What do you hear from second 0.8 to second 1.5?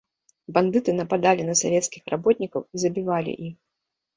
нападалі